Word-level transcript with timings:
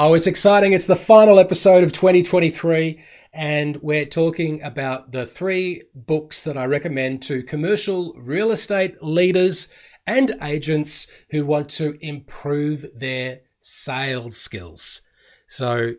Oh, 0.00 0.14
it's 0.14 0.28
exciting. 0.28 0.74
It's 0.74 0.86
the 0.86 0.94
final 0.94 1.40
episode 1.40 1.82
of 1.82 1.90
2023, 1.90 3.02
and 3.32 3.78
we're 3.82 4.06
talking 4.06 4.62
about 4.62 5.10
the 5.10 5.26
three 5.26 5.82
books 5.92 6.44
that 6.44 6.56
I 6.56 6.66
recommend 6.66 7.20
to 7.22 7.42
commercial 7.42 8.14
real 8.16 8.52
estate 8.52 9.02
leaders 9.02 9.68
and 10.06 10.36
agents 10.40 11.08
who 11.30 11.44
want 11.44 11.68
to 11.70 11.98
improve 12.00 12.86
their 12.94 13.40
sales 13.60 14.36
skills. 14.36 15.02
So, 15.48 15.94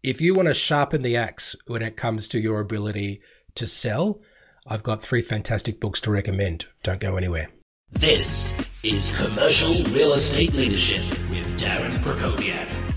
if 0.00 0.20
you 0.20 0.32
want 0.32 0.46
to 0.46 0.54
sharpen 0.54 1.02
the 1.02 1.16
axe 1.16 1.56
when 1.66 1.82
it 1.82 1.96
comes 1.96 2.28
to 2.28 2.38
your 2.38 2.60
ability 2.60 3.20
to 3.56 3.66
sell, 3.66 4.20
I've 4.64 4.84
got 4.84 5.02
three 5.02 5.22
fantastic 5.22 5.80
books 5.80 6.00
to 6.02 6.12
recommend. 6.12 6.66
Don't 6.84 7.00
go 7.00 7.16
anywhere. 7.16 7.48
This 7.90 8.54
is 8.84 9.10
Commercial 9.26 9.72
Real 9.92 10.12
Estate 10.12 10.54
Leadership 10.54 11.02
with 11.28 11.60
Darren 11.60 12.00
Krakowiak. 12.04 12.89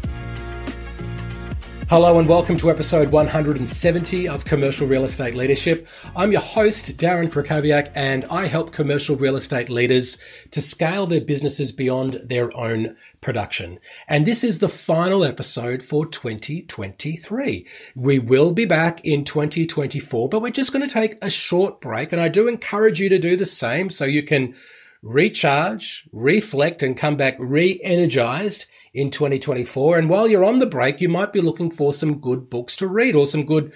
Hello 1.93 2.17
and 2.17 2.27
welcome 2.27 2.57
to 2.57 2.71
episode 2.71 3.11
170 3.11 4.27
of 4.27 4.45
Commercial 4.45 4.87
Real 4.87 5.03
Estate 5.03 5.35
Leadership. 5.35 5.87
I'm 6.15 6.31
your 6.31 6.41
host, 6.41 6.97
Darren 6.97 7.29
Krakowiak, 7.29 7.91
and 7.93 8.25
I 8.31 8.47
help 8.47 8.71
commercial 8.71 9.15
real 9.15 9.35
estate 9.35 9.69
leaders 9.69 10.17
to 10.49 10.59
scale 10.59 11.05
their 11.05 11.21
businesses 11.21 11.71
beyond 11.71 12.15
their 12.25 12.49
own 12.57 12.95
production. 13.21 13.77
And 14.07 14.25
this 14.25 14.43
is 14.43 14.57
the 14.57 14.69
final 14.69 15.23
episode 15.23 15.83
for 15.83 16.07
2023. 16.07 17.67
We 17.95 18.17
will 18.17 18.53
be 18.53 18.65
back 18.65 18.99
in 19.05 19.23
2024, 19.23 20.29
but 20.29 20.41
we're 20.41 20.49
just 20.49 20.73
going 20.73 20.87
to 20.87 20.91
take 20.91 21.23
a 21.23 21.29
short 21.29 21.79
break. 21.79 22.11
And 22.11 22.19
I 22.19 22.27
do 22.27 22.47
encourage 22.47 22.99
you 22.99 23.09
to 23.09 23.19
do 23.19 23.35
the 23.35 23.45
same 23.45 23.91
so 23.91 24.05
you 24.05 24.23
can 24.23 24.55
recharge, 25.03 26.07
reflect, 26.11 26.81
and 26.81 26.97
come 26.97 27.15
back 27.15 27.35
re-energized 27.37 28.65
in 28.93 29.11
2024. 29.11 29.97
And 29.97 30.09
while 30.09 30.27
you're 30.27 30.45
on 30.45 30.59
the 30.59 30.65
break, 30.65 31.01
you 31.01 31.09
might 31.09 31.33
be 31.33 31.41
looking 31.41 31.69
for 31.69 31.93
some 31.93 32.19
good 32.19 32.49
books 32.49 32.75
to 32.77 32.87
read 32.87 33.15
or 33.15 33.27
some 33.27 33.45
good 33.45 33.73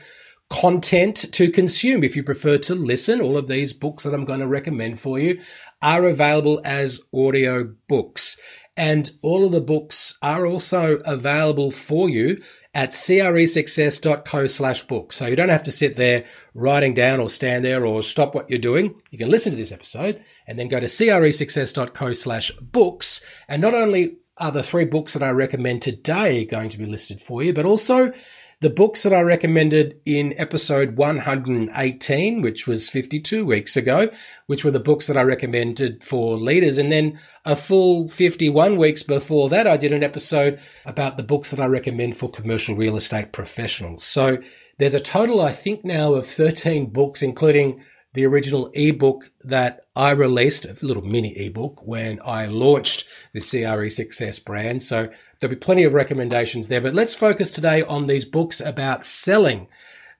content 0.50 1.18
to 1.34 1.52
consume. 1.52 2.04
If 2.04 2.16
you 2.16 2.24
prefer 2.24 2.58
to 2.60 2.76
listen, 2.76 3.20
all 3.20 3.38
of 3.38 3.48
these 3.48 3.74
books 3.74 4.04
that 4.04 4.14
I'm 4.14 4.26
going 4.26 4.40
to 4.40 4.48
recommend 4.48 5.00
for 5.00 5.20
you 5.20 5.42
are 5.82 6.06
available 6.06 6.62
as 6.64 7.02
audio 7.14 7.76
books. 7.88 8.40
And 8.78 9.12
all 9.22 9.46
of 9.46 9.52
the 9.52 9.62
books 9.62 10.18
are 10.22 10.46
also 10.46 11.00
available 11.06 11.72
for 11.72 12.10
you 12.10 12.42
at 12.78 12.92
cresuccess.co 12.92 14.46
slash 14.46 14.84
book. 14.84 15.12
So 15.12 15.26
you 15.26 15.36
don't 15.36 15.50
have 15.50 15.64
to 15.64 15.72
sit 15.72 15.96
there 15.96 16.26
writing 16.54 16.94
down 16.94 17.20
or 17.20 17.28
stand 17.28 17.66
there 17.66 17.84
or 17.84 18.04
stop 18.04 18.36
what 18.36 18.52
you're 18.52 18.60
doing. 18.60 19.02
You 19.10 19.18
can 19.18 19.32
listen 19.32 19.52
to 19.52 19.58
this 19.58 19.72
episode 19.72 20.24
and 20.46 20.60
then 20.60 20.68
go 20.68 20.80
to 20.80 20.86
cresuccess.co 20.86 22.14
slash 22.14 22.52
books. 22.62 23.22
And 23.48 23.64
not 23.64 23.74
only 23.74 24.20
are 24.38 24.52
the 24.52 24.62
three 24.62 24.86
books 24.86 25.14
that 25.14 25.24
I 25.24 25.32
recommend 25.32 25.82
today 25.82 26.46
going 26.46 26.70
to 26.70 26.78
be 26.78 26.86
listed 26.86 27.20
for 27.20 27.42
you, 27.42 27.52
but 27.52 27.66
also 27.66 28.14
the 28.60 28.70
books 28.72 29.04
that 29.04 29.14
I 29.14 29.22
recommended 29.22 30.00
in 30.04 30.34
episode 30.38 30.98
118, 30.98 32.42
which 32.42 32.66
was 32.66 32.90
52 32.90 33.46
weeks 33.46 33.78
ago, 33.78 34.10
which 34.48 34.66
were 34.66 34.72
the 34.72 34.80
books 34.80 35.06
that 35.08 35.18
I 35.18 35.22
recommended 35.22 36.04
for 36.04 36.38
leaders. 36.38 36.80
And 36.80 36.92
then 36.92 37.20
a 37.46 37.56
full 37.56 38.08
51 38.08 38.78
weeks 38.78 39.04
before 39.04 39.48
that, 39.50 39.68
I 39.68 39.78
did 39.78 39.94
an 39.94 40.04
episode 40.04 40.60
about 40.86 41.18
the 41.18 41.24
books 41.24 41.52
that 41.52 41.60
I 41.60 41.68
recommend 41.68 42.18
for 42.18 42.32
commercial 42.32 42.76
real 42.76 42.96
estate 42.96 43.32
professionals. 43.32 44.04
So 44.04 44.40
there's 44.80 44.96
a 44.96 45.00
total, 45.00 45.40
I 45.40 45.52
think 45.52 45.86
now 45.86 46.16
of 46.16 46.26
13 46.26 46.88
books, 46.88 47.22
including 47.22 47.84
the 48.18 48.26
original 48.26 48.72
ebook 48.74 49.30
that 49.44 49.86
I 49.96 50.10
released, 50.10 50.66
a 50.66 50.76
little 50.82 51.04
mini 51.04 51.38
ebook 51.38 51.86
when 51.86 52.20
I 52.26 52.48
launched 52.48 53.06
the 53.32 53.40
CRE 53.40 53.90
Success 53.90 54.40
brand. 54.40 54.82
So 54.82 55.10
there'll 55.40 55.56
be 55.56 55.60
plenty 55.60 55.84
of 55.84 55.94
recommendations 55.94 56.68
there, 56.68 56.82
but 56.82 56.96
let's 56.96 57.14
focus 57.14 57.54
today 57.54 57.84
on 57.84 58.08
these 58.08 58.26
books 58.26 58.60
about 58.60 59.06
selling 59.06 59.68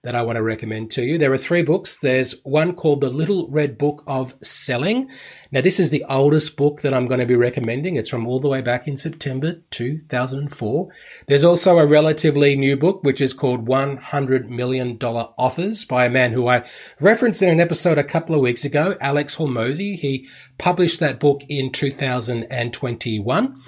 that 0.08 0.14
I 0.14 0.22
want 0.22 0.36
to 0.36 0.42
recommend 0.42 0.90
to 0.92 1.02
you. 1.02 1.18
There 1.18 1.34
are 1.34 1.36
three 1.36 1.60
books. 1.60 1.98
There's 1.98 2.40
one 2.42 2.74
called 2.74 3.02
The 3.02 3.10
Little 3.10 3.46
Red 3.50 3.76
Book 3.76 4.02
of 4.06 4.36
Selling. 4.42 5.10
Now, 5.52 5.60
this 5.60 5.78
is 5.78 5.90
the 5.90 6.02
oldest 6.08 6.56
book 6.56 6.80
that 6.80 6.94
I'm 6.94 7.06
going 7.06 7.20
to 7.20 7.26
be 7.26 7.36
recommending. 7.36 7.96
It's 7.96 8.08
from 8.08 8.26
all 8.26 8.40
the 8.40 8.48
way 8.48 8.62
back 8.62 8.88
in 8.88 8.96
September 8.96 9.60
2004. 9.68 10.88
There's 11.26 11.44
also 11.44 11.76
a 11.76 11.86
relatively 11.86 12.56
new 12.56 12.74
book, 12.74 13.04
which 13.04 13.20
is 13.20 13.34
called 13.34 13.68
$100 13.68 14.48
Million 14.48 14.96
Offers 14.96 15.84
by 15.84 16.06
a 16.06 16.10
man 16.10 16.32
who 16.32 16.48
I 16.48 16.64
referenced 16.98 17.42
in 17.42 17.50
an 17.50 17.60
episode 17.60 17.98
a 17.98 18.02
couple 18.02 18.34
of 18.34 18.40
weeks 18.40 18.64
ago, 18.64 18.96
Alex 19.02 19.36
Hormozi. 19.36 19.98
He 19.98 20.26
published 20.56 21.00
that 21.00 21.20
book 21.20 21.42
in 21.50 21.70
2021. 21.70 23.62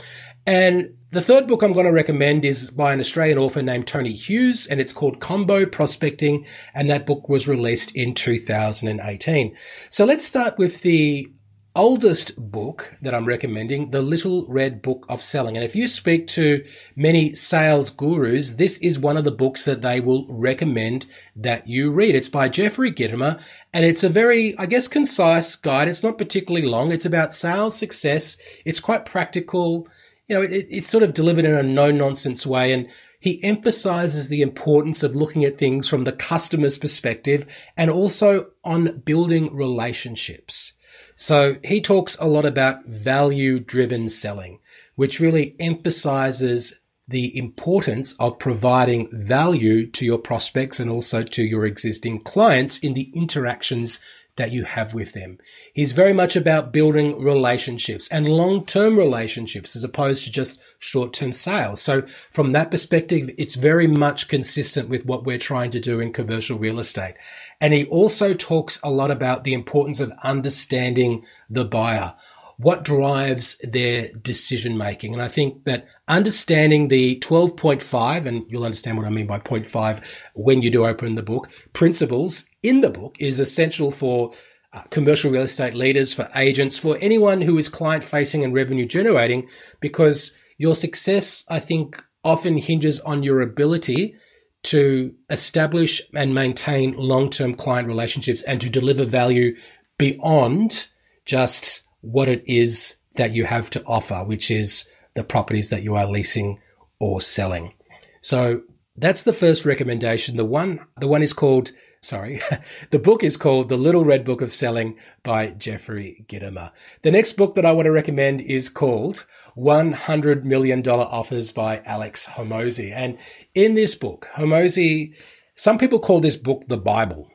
And 0.47 0.88
the 1.10 1.21
third 1.21 1.48
book 1.48 1.62
I'm 1.62 1.72
going 1.72 1.87
to 1.87 1.93
recommend 1.93 2.44
is 2.44 2.71
by 2.71 2.93
an 2.93 3.00
Australian 3.00 3.38
author 3.38 3.62
named 3.62 3.88
Tony 3.88 4.12
Hughes, 4.12 4.66
and 4.69 4.81
it's 4.81 4.93
called 4.93 5.19
Combo 5.19 5.66
Prospecting, 5.66 6.47
and 6.72 6.88
that 6.88 7.04
book 7.04 7.28
was 7.28 7.48
released 7.48 7.94
in 7.97 8.15
2018. 8.15 9.56
So 9.91 10.04
let's 10.04 10.25
start 10.25 10.56
with 10.56 10.82
the 10.82 11.32
oldest 11.75 12.37
book 12.37 12.94
that 13.00 13.15
I'm 13.15 13.25
recommending, 13.25 13.91
The 13.91 14.03
Little 14.03 14.47
Red 14.47 14.82
Book 14.82 15.04
of 15.09 15.20
Selling. 15.20 15.56
And 15.56 15.65
if 15.65 15.75
you 15.75 15.88
speak 15.88 16.28
to 16.28 16.65
many 16.94 17.34
sales 17.34 17.91
gurus, 17.91 18.54
this 18.54 18.78
is 18.78 18.99
one 18.99 19.16
of 19.16 19.25
the 19.25 19.32
books 19.32 19.65
that 19.65 19.82
they 19.82 20.00
will 20.00 20.26
recommend 20.28 21.06
that 21.34 21.69
you 21.69 21.91
read. 21.91 22.15
It's 22.15 22.28
by 22.28 22.49
Jeffrey 22.49 22.91
Gitomer 22.91 23.41
and 23.72 23.84
it's 23.84 24.03
a 24.03 24.09
very, 24.09 24.59
I 24.59 24.66
guess, 24.66 24.88
concise 24.88 25.54
guide. 25.54 25.87
It's 25.87 26.03
not 26.03 26.19
particularly 26.19 26.66
long. 26.66 26.91
It's 26.91 27.06
about 27.06 27.32
sales 27.32 27.78
success. 27.78 28.37
It's 28.65 28.81
quite 28.81 29.04
practical 29.04 29.87
you 30.30 30.36
know, 30.36 30.42
it, 30.42 30.66
it's 30.70 30.86
sort 30.86 31.02
of 31.02 31.12
delivered 31.12 31.44
in 31.44 31.54
a 31.54 31.62
no 31.62 31.91
nonsense 31.91 32.46
way. 32.46 32.72
And 32.72 32.88
he 33.18 33.42
emphasizes 33.42 34.28
the 34.28 34.42
importance 34.42 35.02
of 35.02 35.16
looking 35.16 35.44
at 35.44 35.58
things 35.58 35.88
from 35.88 36.04
the 36.04 36.12
customer's 36.12 36.78
perspective 36.78 37.44
and 37.76 37.91
also 37.91 38.52
on 38.62 38.98
building 39.00 39.54
relationships. 39.54 40.74
So 41.16 41.56
he 41.64 41.80
talks 41.80 42.16
a 42.20 42.28
lot 42.28 42.46
about 42.46 42.86
value 42.86 43.58
driven 43.58 44.08
selling, 44.08 44.60
which 44.94 45.19
really 45.19 45.56
emphasizes 45.58 46.78
the 47.08 47.36
importance 47.36 48.14
of 48.20 48.38
providing 48.38 49.08
value 49.10 49.84
to 49.88 50.06
your 50.06 50.19
prospects 50.19 50.78
and 50.78 50.88
also 50.88 51.24
to 51.24 51.42
your 51.42 51.66
existing 51.66 52.20
clients 52.20 52.78
in 52.78 52.94
the 52.94 53.10
interactions 53.14 53.98
that 54.40 54.52
you 54.52 54.64
have 54.64 54.94
with 54.94 55.12
them. 55.12 55.36
He's 55.74 55.92
very 55.92 56.14
much 56.14 56.34
about 56.34 56.72
building 56.72 57.22
relationships 57.22 58.08
and 58.08 58.26
long-term 58.26 58.96
relationships 58.96 59.76
as 59.76 59.84
opposed 59.84 60.24
to 60.24 60.32
just 60.32 60.58
short-term 60.78 61.32
sales. 61.32 61.82
So 61.82 62.06
from 62.30 62.52
that 62.52 62.70
perspective, 62.70 63.28
it's 63.36 63.54
very 63.54 63.86
much 63.86 64.28
consistent 64.28 64.88
with 64.88 65.04
what 65.04 65.24
we're 65.24 65.36
trying 65.36 65.70
to 65.72 65.78
do 65.78 66.00
in 66.00 66.14
commercial 66.14 66.56
real 66.56 66.80
estate. 66.80 67.16
And 67.60 67.74
he 67.74 67.84
also 67.84 68.32
talks 68.32 68.80
a 68.82 68.90
lot 68.90 69.10
about 69.10 69.44
the 69.44 69.52
importance 69.52 70.00
of 70.00 70.10
understanding 70.22 71.26
the 71.50 71.66
buyer 71.66 72.14
what 72.60 72.84
drives 72.84 73.56
their 73.62 74.06
decision 74.21 74.76
making. 74.76 75.15
And 75.15 75.22
I 75.22 75.28
think 75.28 75.65
that 75.65 75.87
understanding 76.09 76.88
the 76.88 77.19
12.5, 77.21 78.26
and 78.26 78.44
you'll 78.50 78.65
understand 78.65 78.98
what 78.98 79.06
I 79.06 79.10
mean 79.10 79.26
by 79.26 79.38
0.5 79.38 80.04
when 80.34 80.60
you 80.60 80.70
do 80.70 80.84
open 80.84 81.15
the 81.15 81.22
book, 81.22 81.49
principles 81.72 82.44
in 82.62 82.82
the 82.82 82.91
book 82.91 83.16
is 83.19 83.41
essential 83.41 83.91
for 83.91 84.32
uh, 84.75 84.82
commercial 84.91 85.31
real 85.31 85.43
estate 85.43 85.75
leaders, 85.75 86.12
for 86.12 86.28
agents, 86.37 86.76
for 86.76 86.99
anyone 87.00 87.41
who 87.41 87.56
is 87.56 87.70
client 87.70 88.04
facing 88.04 88.44
and 88.44 88.53
revenue 88.53 88.87
generating, 88.87 89.49
because 89.81 90.37
your 90.59 90.75
success, 90.75 91.44
I 91.49 91.60
think, 91.60 92.04
often 92.22 92.59
hinges 92.59 93.00
on 93.00 93.22
your 93.22 93.41
ability 93.41 94.16
to 94.65 95.15
establish 95.31 96.03
and 96.15 96.34
maintain 96.34 96.93
long-term 96.93 97.54
client 97.54 97.88
relationships 97.88 98.43
and 98.43 98.60
to 98.60 98.69
deliver 98.69 99.06
value 99.06 99.56
beyond 99.97 100.88
just 101.25 101.84
what 102.00 102.28
it 102.28 102.43
is 102.47 102.97
that 103.16 103.34
you 103.34 103.44
have 103.44 103.71
to 103.71 103.83
offer, 103.84 104.25
which 104.25 104.50
is 104.50 104.88
the 105.15 105.25
properties 105.25 105.71
that 105.71 105.83
you 105.83 105.94
are 105.97 106.06
leasing 106.06 106.61
or 106.99 107.21
selling. 107.21 107.75
So 108.21 108.62
that's 108.97 109.25
the 109.25 109.32
first 109.32 109.64
recommendation. 109.64 110.37
The 110.37 110.44
one, 110.44 110.81
the 110.99 111.08
one 111.08 111.23
is 111.23 111.32
called, 111.32 111.70
sorry, 112.02 112.41
the 112.91 112.99
book 112.99 113.25
is 113.25 113.37
called 113.37 113.69
The 113.69 113.76
Little 113.76 114.05
Red 114.05 114.25
Book 114.25 114.43
of 114.43 114.52
Selling 114.52 114.99
by 115.23 115.50
Jeffrey 115.52 116.25
Gitomer. 116.29 116.70
The 117.02 117.11
next 117.11 117.35
book 117.35 117.55
that 117.55 117.67
I 117.67 117.73
want 117.73 117.87
to 117.87 117.93
recommend 117.93 118.41
is 118.43 118.69
called 118.69 119.26
$100 119.56 120.44
Million 120.44 120.87
Offers 120.87 121.53
by 121.53 121.82
Alex 121.85 122.29
Hormozi. 122.29 122.93
And 122.93 123.19
in 123.55 123.75
this 123.75 123.94
book, 123.94 124.29
Hormozi, 124.35 125.14
some 125.55 125.79
people 125.79 125.99
call 125.99 126.20
this 126.20 126.37
book 126.37 126.64
the 126.69 126.79
Bible 126.79 127.29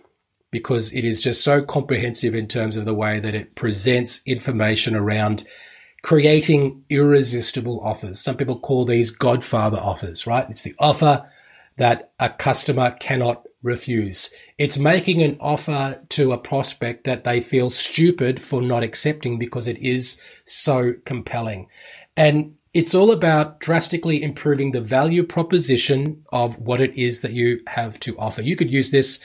because 0.55 0.93
it 0.93 1.03
is 1.03 1.21
just 1.21 1.43
so 1.43 1.61
comprehensive 1.61 2.33
in 2.33 2.47
terms 2.47 2.77
of 2.77 2.85
the 2.85 2.93
way 2.93 3.19
that 3.19 3.35
it 3.35 3.55
presents 3.55 4.21
information 4.25 4.95
around 4.95 5.43
creating 6.01 6.81
irresistible 6.89 7.81
offers. 7.83 8.21
Some 8.21 8.37
people 8.37 8.57
call 8.57 8.85
these 8.85 9.11
Godfather 9.11 9.77
offers, 9.77 10.25
right? 10.25 10.49
It's 10.49 10.63
the 10.63 10.73
offer 10.79 11.29
that 11.75 12.13
a 12.21 12.29
customer 12.29 12.91
cannot 12.91 13.45
refuse. 13.63 14.29
It's 14.57 14.77
making 14.77 15.21
an 15.21 15.35
offer 15.41 16.01
to 16.07 16.31
a 16.31 16.37
prospect 16.37 17.03
that 17.03 17.25
they 17.25 17.41
feel 17.41 17.69
stupid 17.69 18.41
for 18.41 18.61
not 18.61 18.81
accepting 18.81 19.37
because 19.37 19.67
it 19.67 19.77
is 19.79 20.21
so 20.45 20.93
compelling. 21.03 21.67
And 22.15 22.55
it's 22.73 22.95
all 22.95 23.11
about 23.11 23.59
drastically 23.59 24.23
improving 24.23 24.71
the 24.71 24.79
value 24.79 25.23
proposition 25.23 26.23
of 26.31 26.57
what 26.59 26.79
it 26.79 26.97
is 26.97 27.23
that 27.23 27.33
you 27.33 27.59
have 27.67 27.99
to 27.99 28.17
offer. 28.17 28.41
You 28.41 28.55
could 28.55 28.71
use 28.71 28.91
this 28.91 29.19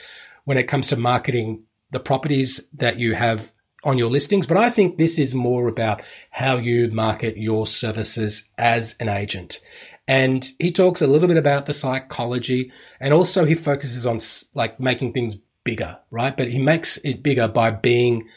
when 0.51 0.57
it 0.57 0.67
comes 0.67 0.89
to 0.89 0.97
marketing 0.97 1.63
the 1.91 1.99
properties 2.01 2.67
that 2.73 2.99
you 2.99 3.13
have 3.13 3.53
on 3.85 3.97
your 3.97 4.09
listings, 4.09 4.45
but 4.45 4.57
I 4.57 4.69
think 4.69 4.97
this 4.97 5.17
is 5.17 5.33
more 5.33 5.69
about 5.69 6.01
how 6.29 6.57
you 6.57 6.91
market 6.91 7.37
your 7.37 7.65
services 7.65 8.49
as 8.57 8.97
an 8.99 9.07
agent. 9.07 9.61
And 10.09 10.45
he 10.59 10.73
talks 10.73 11.01
a 11.01 11.07
little 11.07 11.29
bit 11.29 11.37
about 11.37 11.67
the 11.67 11.73
psychology 11.73 12.69
and 12.99 13.13
also 13.13 13.45
he 13.45 13.55
focuses 13.55 14.05
on 14.05 14.17
like 14.53 14.77
making 14.77 15.13
things 15.13 15.37
bigger, 15.63 15.99
right? 16.09 16.35
But 16.35 16.49
he 16.49 16.61
makes 16.61 16.97
it 16.97 17.23
bigger 17.23 17.47
by 17.47 17.71
being 17.71 18.27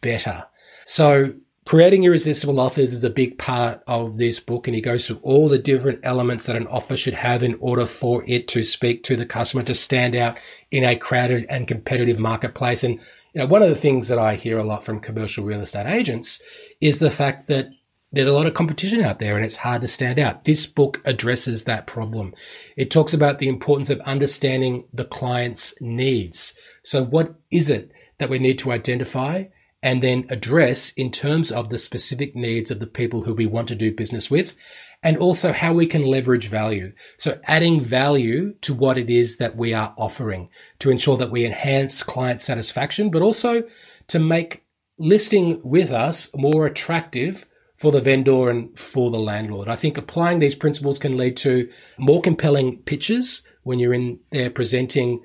better. 0.00 0.46
So 0.86 1.32
creating 1.64 2.04
irresistible 2.04 2.60
offers 2.60 2.92
is 2.92 3.04
a 3.04 3.10
big 3.10 3.38
part 3.38 3.82
of 3.86 4.18
this 4.18 4.40
book. 4.40 4.66
And 4.66 4.74
he 4.74 4.80
goes 4.80 5.06
through 5.06 5.20
all 5.22 5.48
the 5.48 5.58
different 5.58 6.00
elements 6.02 6.46
that 6.46 6.56
an 6.56 6.66
offer 6.66 6.96
should 6.96 7.14
have 7.14 7.42
in 7.42 7.56
order 7.60 7.86
for 7.86 8.22
it 8.26 8.48
to 8.48 8.62
speak 8.62 9.02
to 9.04 9.16
the 9.16 9.26
customer 9.26 9.62
to 9.64 9.74
stand 9.74 10.14
out 10.14 10.38
in 10.70 10.84
a 10.84 10.96
crowded 10.96 11.46
and 11.48 11.68
competitive 11.68 12.18
marketplace. 12.18 12.84
And, 12.84 12.94
you 13.32 13.40
know, 13.40 13.46
one 13.46 13.62
of 13.62 13.68
the 13.68 13.74
things 13.74 14.08
that 14.08 14.18
I 14.18 14.34
hear 14.34 14.58
a 14.58 14.64
lot 14.64 14.84
from 14.84 15.00
commercial 15.00 15.44
real 15.44 15.60
estate 15.60 15.86
agents 15.86 16.42
is 16.80 17.00
the 17.00 17.10
fact 17.10 17.48
that 17.48 17.68
there's 18.12 18.28
a 18.28 18.32
lot 18.32 18.46
of 18.46 18.54
competition 18.54 19.00
out 19.00 19.18
there 19.18 19.34
and 19.34 19.44
it's 19.44 19.56
hard 19.56 19.82
to 19.82 19.88
stand 19.88 20.20
out. 20.20 20.44
This 20.44 20.66
book 20.66 21.02
addresses 21.04 21.64
that 21.64 21.88
problem. 21.88 22.32
It 22.76 22.90
talks 22.90 23.12
about 23.12 23.38
the 23.38 23.48
importance 23.48 23.90
of 23.90 24.00
understanding 24.02 24.84
the 24.92 25.04
client's 25.04 25.74
needs. 25.80 26.54
So 26.84 27.04
what 27.04 27.34
is 27.50 27.68
it 27.70 27.90
that 28.18 28.30
we 28.30 28.38
need 28.38 28.60
to 28.60 28.70
identify 28.70 29.46
and 29.84 30.02
then 30.02 30.24
address 30.30 30.92
in 30.92 31.10
terms 31.10 31.52
of 31.52 31.68
the 31.68 31.76
specific 31.76 32.34
needs 32.34 32.70
of 32.70 32.80
the 32.80 32.86
people 32.86 33.24
who 33.24 33.34
we 33.34 33.44
want 33.44 33.68
to 33.68 33.74
do 33.74 33.94
business 33.94 34.30
with 34.30 34.56
and 35.02 35.18
also 35.18 35.52
how 35.52 35.74
we 35.74 35.86
can 35.86 36.02
leverage 36.02 36.48
value. 36.48 36.94
So 37.18 37.38
adding 37.44 37.82
value 37.82 38.54
to 38.62 38.72
what 38.72 38.96
it 38.96 39.10
is 39.10 39.36
that 39.36 39.56
we 39.56 39.74
are 39.74 39.94
offering 39.98 40.48
to 40.78 40.90
ensure 40.90 41.18
that 41.18 41.30
we 41.30 41.44
enhance 41.44 42.02
client 42.02 42.40
satisfaction, 42.40 43.10
but 43.10 43.20
also 43.20 43.64
to 44.08 44.18
make 44.18 44.64
listing 44.98 45.60
with 45.62 45.92
us 45.92 46.34
more 46.34 46.64
attractive 46.64 47.44
for 47.76 47.92
the 47.92 48.00
vendor 48.00 48.48
and 48.48 48.78
for 48.78 49.10
the 49.10 49.20
landlord. 49.20 49.68
I 49.68 49.76
think 49.76 49.98
applying 49.98 50.38
these 50.38 50.54
principles 50.54 50.98
can 50.98 51.18
lead 51.18 51.36
to 51.38 51.68
more 51.98 52.22
compelling 52.22 52.78
pitches 52.78 53.42
when 53.64 53.78
you're 53.78 53.92
in 53.92 54.20
there 54.30 54.48
presenting 54.48 55.22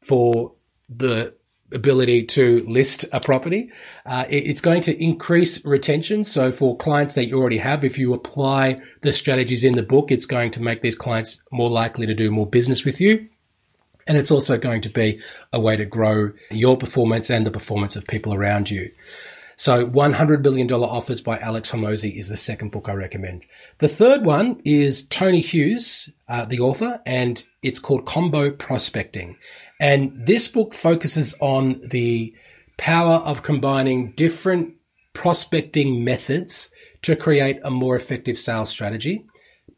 for 0.00 0.52
the 0.88 1.34
ability 1.72 2.24
to 2.24 2.64
list 2.68 3.04
a 3.12 3.20
property. 3.20 3.70
Uh, 4.04 4.24
it's 4.28 4.60
going 4.60 4.80
to 4.82 5.02
increase 5.02 5.64
retention. 5.64 6.24
So 6.24 6.52
for 6.52 6.76
clients 6.76 7.14
that 7.16 7.26
you 7.26 7.38
already 7.38 7.58
have, 7.58 7.84
if 7.84 7.98
you 7.98 8.14
apply 8.14 8.80
the 9.00 9.12
strategies 9.12 9.64
in 9.64 9.74
the 9.74 9.82
book, 9.82 10.10
it's 10.10 10.26
going 10.26 10.50
to 10.52 10.62
make 10.62 10.82
these 10.82 10.94
clients 10.94 11.42
more 11.50 11.70
likely 11.70 12.06
to 12.06 12.14
do 12.14 12.30
more 12.30 12.46
business 12.46 12.84
with 12.84 13.00
you. 13.00 13.28
And 14.08 14.16
it's 14.16 14.30
also 14.30 14.56
going 14.56 14.82
to 14.82 14.88
be 14.88 15.20
a 15.52 15.58
way 15.58 15.76
to 15.76 15.84
grow 15.84 16.30
your 16.50 16.76
performance 16.76 17.28
and 17.28 17.44
the 17.44 17.50
performance 17.50 17.96
of 17.96 18.06
people 18.06 18.32
around 18.32 18.70
you. 18.70 18.92
So 19.56 19.88
$100 19.88 20.42
billion 20.42 20.70
offers 20.70 21.22
by 21.22 21.38
Alex 21.38 21.72
Hormozi 21.72 22.16
is 22.16 22.28
the 22.28 22.36
second 22.36 22.70
book 22.70 22.90
I 22.90 22.92
recommend. 22.92 23.46
The 23.78 23.88
third 23.88 24.24
one 24.24 24.60
is 24.64 25.06
Tony 25.06 25.40
Hughes, 25.40 26.10
uh, 26.28 26.44
the 26.44 26.60
author, 26.60 27.00
and 27.06 27.42
it's 27.62 27.78
called 27.78 28.04
Combo 28.04 28.50
Prospecting. 28.50 29.38
And 29.80 30.26
this 30.26 30.46
book 30.46 30.74
focuses 30.74 31.34
on 31.40 31.80
the 31.88 32.34
power 32.76 33.16
of 33.24 33.42
combining 33.42 34.12
different 34.12 34.74
prospecting 35.14 36.04
methods 36.04 36.68
to 37.00 37.16
create 37.16 37.58
a 37.64 37.70
more 37.70 37.96
effective 37.96 38.36
sales 38.36 38.68
strategy, 38.68 39.24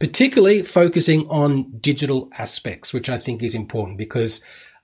particularly 0.00 0.62
focusing 0.62 1.28
on 1.28 1.70
digital 1.78 2.28
aspects, 2.36 2.92
which 2.92 3.08
I 3.08 3.18
think 3.18 3.44
is 3.44 3.54
important 3.54 3.96
because 3.96 4.40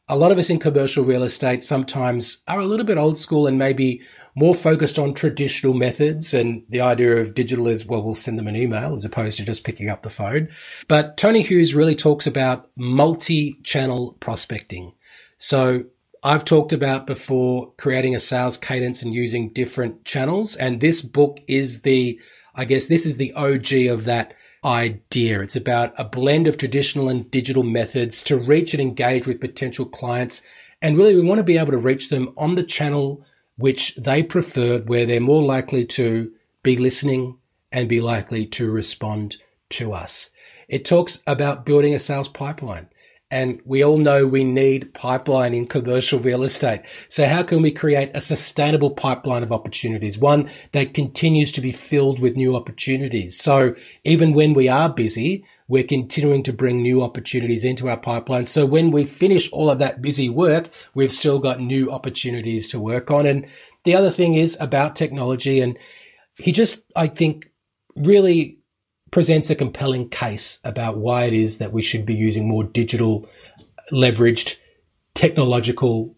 a 0.08 0.16
lot 0.16 0.32
of 0.32 0.38
us 0.38 0.50
in 0.50 0.58
commercial 0.58 1.04
real 1.04 1.22
estate 1.22 1.62
sometimes 1.62 2.42
are 2.46 2.60
a 2.60 2.66
little 2.66 2.84
bit 2.84 2.98
old 2.98 3.16
school 3.16 3.46
and 3.46 3.58
maybe 3.58 4.02
more 4.34 4.54
focused 4.54 4.98
on 4.98 5.14
traditional 5.14 5.72
methods. 5.72 6.34
And 6.34 6.64
the 6.68 6.80
idea 6.80 7.16
of 7.16 7.34
digital 7.34 7.68
is, 7.68 7.86
well, 7.86 8.02
we'll 8.02 8.14
send 8.14 8.38
them 8.38 8.48
an 8.48 8.56
email 8.56 8.94
as 8.94 9.04
opposed 9.04 9.38
to 9.38 9.44
just 9.44 9.64
picking 9.64 9.88
up 9.88 10.02
the 10.02 10.10
phone. 10.10 10.48
But 10.88 11.16
Tony 11.16 11.40
Hughes 11.40 11.74
really 11.74 11.94
talks 11.94 12.26
about 12.26 12.68
multi-channel 12.76 14.16
prospecting. 14.20 14.92
So 15.38 15.84
I've 16.22 16.44
talked 16.44 16.72
about 16.72 17.06
before 17.06 17.72
creating 17.78 18.14
a 18.14 18.20
sales 18.20 18.58
cadence 18.58 19.02
and 19.02 19.14
using 19.14 19.50
different 19.50 20.04
channels. 20.04 20.56
And 20.56 20.80
this 20.80 21.00
book 21.00 21.40
is 21.46 21.82
the, 21.82 22.20
I 22.54 22.66
guess 22.66 22.88
this 22.88 23.06
is 23.06 23.16
the 23.16 23.32
OG 23.34 23.88
of 23.90 24.04
that 24.04 24.34
idea. 24.64 25.40
It's 25.40 25.56
about 25.56 25.92
a 25.98 26.04
blend 26.04 26.46
of 26.46 26.56
traditional 26.56 27.08
and 27.08 27.30
digital 27.30 27.62
methods 27.62 28.22
to 28.24 28.36
reach 28.36 28.74
and 28.74 28.80
engage 28.80 29.26
with 29.26 29.40
potential 29.40 29.86
clients. 29.86 30.42
And 30.80 30.96
really, 30.96 31.14
we 31.14 31.22
want 31.22 31.38
to 31.38 31.44
be 31.44 31.58
able 31.58 31.72
to 31.72 31.78
reach 31.78 32.08
them 32.08 32.32
on 32.36 32.54
the 32.54 32.62
channel 32.62 33.24
which 33.56 33.94
they 33.96 34.22
preferred, 34.22 34.88
where 34.88 35.06
they're 35.06 35.20
more 35.20 35.42
likely 35.42 35.84
to 35.84 36.32
be 36.62 36.76
listening 36.76 37.38
and 37.70 37.88
be 37.88 38.00
likely 38.00 38.46
to 38.46 38.70
respond 38.70 39.36
to 39.70 39.92
us. 39.92 40.30
It 40.68 40.84
talks 40.84 41.22
about 41.26 41.64
building 41.64 41.94
a 41.94 41.98
sales 41.98 42.28
pipeline. 42.28 42.88
And 43.34 43.60
we 43.64 43.82
all 43.82 43.98
know 43.98 44.28
we 44.28 44.44
need 44.44 44.94
pipeline 44.94 45.54
in 45.54 45.66
commercial 45.66 46.20
real 46.20 46.44
estate. 46.44 46.82
So 47.08 47.26
how 47.26 47.42
can 47.42 47.62
we 47.62 47.72
create 47.72 48.12
a 48.14 48.20
sustainable 48.20 48.92
pipeline 48.92 49.42
of 49.42 49.50
opportunities? 49.50 50.16
One 50.16 50.48
that 50.70 50.94
continues 50.94 51.50
to 51.52 51.60
be 51.60 51.72
filled 51.72 52.20
with 52.20 52.36
new 52.36 52.54
opportunities. 52.54 53.36
So 53.36 53.74
even 54.04 54.34
when 54.34 54.54
we 54.54 54.68
are 54.68 54.88
busy, 54.88 55.44
we're 55.66 55.82
continuing 55.82 56.44
to 56.44 56.52
bring 56.52 56.80
new 56.80 57.02
opportunities 57.02 57.64
into 57.64 57.88
our 57.88 57.96
pipeline. 57.96 58.46
So 58.46 58.66
when 58.66 58.92
we 58.92 59.04
finish 59.04 59.50
all 59.50 59.68
of 59.68 59.80
that 59.80 60.00
busy 60.00 60.30
work, 60.30 60.70
we've 60.94 61.10
still 61.10 61.40
got 61.40 61.58
new 61.58 61.90
opportunities 61.90 62.70
to 62.70 62.78
work 62.78 63.10
on. 63.10 63.26
And 63.26 63.48
the 63.82 63.96
other 63.96 64.10
thing 64.12 64.34
is 64.34 64.56
about 64.60 64.94
technology. 64.94 65.58
And 65.60 65.76
he 66.38 66.52
just, 66.52 66.84
I 66.94 67.08
think, 67.08 67.50
really 67.96 68.60
presents 69.14 69.48
a 69.48 69.54
compelling 69.54 70.08
case 70.08 70.58
about 70.64 70.96
why 70.96 71.22
it 71.22 71.32
is 71.32 71.58
that 71.58 71.70
we 71.70 71.80
should 71.80 72.04
be 72.04 72.16
using 72.16 72.48
more 72.48 72.64
digital 72.64 73.24
leveraged 73.92 74.56
technological 75.14 76.16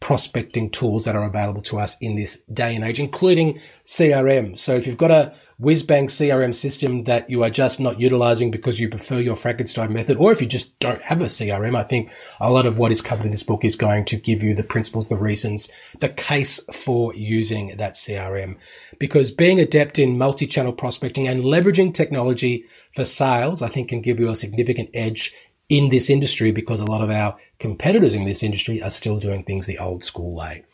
prospecting 0.00 0.70
tools 0.70 1.04
that 1.04 1.14
are 1.14 1.24
available 1.24 1.60
to 1.60 1.78
us 1.78 1.98
in 2.00 2.16
this 2.16 2.38
day 2.50 2.74
and 2.74 2.82
age, 2.82 2.98
including 2.98 3.60
CRM. 3.84 4.56
So 4.56 4.74
if 4.74 4.86
you've 4.86 4.96
got 4.96 5.10
a 5.10 5.34
whiz 5.60 5.82
bang 5.82 6.06
CRM 6.06 6.54
system 6.54 7.04
that 7.04 7.28
you 7.28 7.42
are 7.44 7.50
just 7.50 7.78
not 7.78 8.00
utilizing 8.00 8.50
because 8.50 8.80
you 8.80 8.88
prefer 8.88 9.18
your 9.18 9.36
Frankenstein 9.36 9.92
method, 9.92 10.16
or 10.16 10.32
if 10.32 10.40
you 10.40 10.48
just 10.48 10.76
don't 10.78 11.02
have 11.02 11.20
a 11.20 11.26
CRM, 11.26 11.76
I 11.76 11.82
think 11.82 12.10
a 12.40 12.50
lot 12.50 12.64
of 12.64 12.78
what 12.78 12.90
is 12.90 13.02
covered 13.02 13.26
in 13.26 13.30
this 13.30 13.42
book 13.42 13.62
is 13.62 13.76
going 13.76 14.06
to 14.06 14.16
give 14.16 14.42
you 14.42 14.54
the 14.54 14.64
principles, 14.64 15.10
the 15.10 15.16
reasons, 15.16 15.70
the 16.00 16.08
case 16.08 16.60
for 16.72 17.14
using 17.14 17.76
that 17.76 17.92
CRM. 17.92 18.56
Because 18.98 19.30
being 19.30 19.60
adept 19.60 19.98
in 19.98 20.16
multi-channel 20.16 20.72
prospecting 20.72 21.28
and 21.28 21.44
leveraging 21.44 21.92
technology 21.92 22.64
for 22.94 23.04
sales, 23.04 23.60
I 23.60 23.68
think 23.68 23.90
can 23.90 24.00
give 24.00 24.18
you 24.18 24.30
a 24.30 24.36
significant 24.36 24.88
edge 24.94 25.34
in 25.70 25.88
this 25.88 26.10
industry 26.10 26.50
because 26.50 26.80
a 26.80 26.84
lot 26.84 27.00
of 27.00 27.10
our 27.10 27.38
competitors 27.58 28.14
in 28.14 28.24
this 28.24 28.42
industry 28.42 28.82
are 28.82 28.90
still 28.90 29.18
doing 29.18 29.42
things 29.44 29.66
the 29.66 29.78
old 29.78 30.02
school 30.02 30.34
way. 30.34 30.64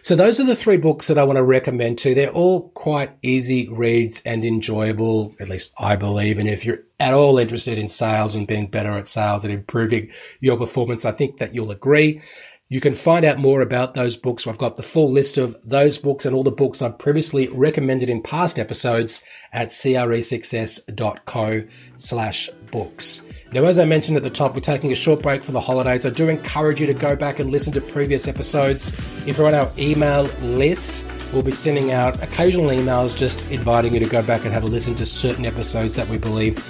So 0.00 0.14
those 0.14 0.38
are 0.38 0.46
the 0.46 0.54
three 0.54 0.76
books 0.76 1.08
that 1.08 1.18
I 1.18 1.24
want 1.24 1.38
to 1.38 1.42
recommend 1.42 1.98
to. 1.98 2.14
They're 2.14 2.30
all 2.30 2.68
quite 2.70 3.10
easy 3.20 3.68
reads 3.68 4.22
and 4.24 4.44
enjoyable, 4.44 5.34
at 5.40 5.48
least 5.48 5.72
I 5.76 5.96
believe. 5.96 6.38
And 6.38 6.48
if 6.48 6.64
you're 6.64 6.84
at 7.00 7.12
all 7.12 7.38
interested 7.38 7.78
in 7.78 7.88
sales 7.88 8.36
and 8.36 8.46
being 8.46 8.68
better 8.68 8.92
at 8.92 9.08
sales 9.08 9.44
and 9.44 9.52
improving 9.52 10.10
your 10.40 10.56
performance, 10.56 11.04
I 11.04 11.10
think 11.10 11.38
that 11.38 11.52
you'll 11.52 11.72
agree. 11.72 12.20
You 12.68 12.80
can 12.80 12.94
find 12.94 13.24
out 13.24 13.38
more 13.38 13.60
about 13.60 13.94
those 13.94 14.16
books. 14.16 14.46
I've 14.46 14.56
got 14.58 14.76
the 14.76 14.82
full 14.82 15.10
list 15.10 15.36
of 15.36 15.56
those 15.68 15.98
books 15.98 16.24
and 16.24 16.34
all 16.34 16.44
the 16.44 16.50
books 16.50 16.80
I've 16.80 16.98
previously 16.98 17.48
recommended 17.48 18.08
in 18.08 18.22
past 18.22 18.58
episodes 18.58 19.22
at 19.52 19.68
cresuccess.co 19.68 21.64
slash 21.96 22.50
books. 22.70 23.22
Now, 23.54 23.64
as 23.66 23.78
I 23.78 23.84
mentioned 23.84 24.16
at 24.16 24.24
the 24.24 24.30
top, 24.30 24.52
we're 24.54 24.60
taking 24.60 24.90
a 24.90 24.96
short 24.96 25.22
break 25.22 25.44
for 25.44 25.52
the 25.52 25.60
holidays. 25.60 26.04
I 26.04 26.10
do 26.10 26.28
encourage 26.28 26.80
you 26.80 26.88
to 26.88 26.94
go 26.94 27.14
back 27.14 27.38
and 27.38 27.52
listen 27.52 27.72
to 27.74 27.80
previous 27.80 28.26
episodes. 28.26 28.92
If 29.28 29.38
you're 29.38 29.46
on 29.46 29.54
our 29.54 29.70
email 29.78 30.24
list, 30.42 31.06
we'll 31.32 31.44
be 31.44 31.52
sending 31.52 31.92
out 31.92 32.20
occasional 32.20 32.70
emails 32.70 33.16
just 33.16 33.48
inviting 33.52 33.94
you 33.94 34.00
to 34.00 34.06
go 34.06 34.22
back 34.22 34.44
and 34.44 34.52
have 34.52 34.64
a 34.64 34.66
listen 34.66 34.96
to 34.96 35.06
certain 35.06 35.46
episodes 35.46 35.94
that 35.94 36.08
we 36.08 36.18
believe 36.18 36.60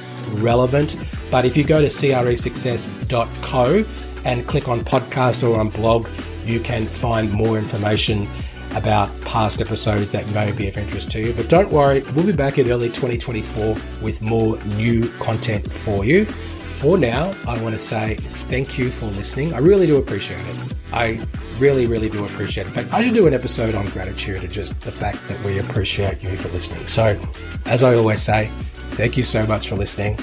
relevant. 0.42 0.98
But 1.30 1.46
if 1.46 1.56
you 1.56 1.64
go 1.64 1.80
to 1.80 1.86
cresuccess.co 1.86 3.84
and 4.26 4.46
click 4.46 4.68
on 4.68 4.82
podcast 4.82 5.48
or 5.48 5.58
on 5.58 5.70
blog, 5.70 6.06
you 6.44 6.60
can 6.60 6.84
find 6.84 7.32
more 7.32 7.56
information 7.56 8.28
about 8.74 9.08
past 9.22 9.62
episodes 9.62 10.12
that 10.12 10.28
may 10.34 10.52
be 10.52 10.68
of 10.68 10.76
interest 10.76 11.10
to 11.12 11.20
you. 11.20 11.32
But 11.32 11.48
don't 11.48 11.70
worry, 11.70 12.02
we'll 12.14 12.26
be 12.26 12.32
back 12.32 12.58
in 12.58 12.70
early 12.70 12.88
2024 12.88 13.74
with 14.02 14.20
more 14.20 14.58
new 14.64 15.08
content 15.12 15.72
for 15.72 16.04
you. 16.04 16.26
For 16.64 16.98
now, 16.98 17.34
I 17.46 17.60
want 17.62 17.74
to 17.74 17.78
say 17.78 18.16
thank 18.16 18.78
you 18.78 18.90
for 18.90 19.06
listening. 19.06 19.54
I 19.54 19.58
really 19.58 19.86
do 19.86 19.96
appreciate 19.96 20.44
it. 20.46 20.56
I 20.92 21.26
really, 21.58 21.86
really 21.86 22.08
do 22.08 22.24
appreciate 22.24 22.64
it. 22.64 22.66
In 22.68 22.72
fact, 22.72 22.92
I 22.92 23.02
should 23.02 23.14
do 23.14 23.26
an 23.26 23.34
episode 23.34 23.74
on 23.74 23.86
gratitude 23.86 24.42
and 24.42 24.52
just 24.52 24.78
the 24.80 24.92
fact 24.92 25.26
that 25.28 25.42
we 25.44 25.58
appreciate 25.58 26.22
you 26.22 26.36
for 26.36 26.48
listening. 26.48 26.86
So, 26.86 27.20
as 27.64 27.82
I 27.82 27.94
always 27.94 28.20
say, 28.20 28.50
Thank 28.94 29.16
you 29.16 29.24
so 29.24 29.44
much 29.44 29.68
for 29.68 29.74
listening, 29.74 30.16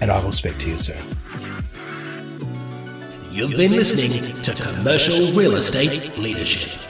and 0.00 0.12
I 0.12 0.22
will 0.22 0.30
speak 0.30 0.56
to 0.58 0.70
you 0.70 0.76
soon. 0.76 1.02
You've 3.28 3.56
been 3.56 3.72
listening 3.72 4.40
to 4.42 4.54
Commercial 4.54 5.32
Real 5.32 5.56
Estate 5.56 6.16
Leadership. 6.16 6.87